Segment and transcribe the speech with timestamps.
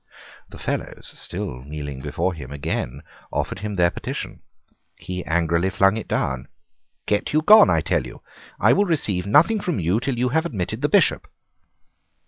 [0.49, 4.41] The Fellows, still kneeling before him, again offered him their petition.
[4.95, 6.47] He angrily flung it down.
[7.05, 8.23] "Get you gone, I tell you.
[8.59, 11.27] I will receive nothing from you till you have admitted the Bishop."